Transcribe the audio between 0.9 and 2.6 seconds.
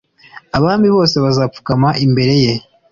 bose bazapfukama imbere ye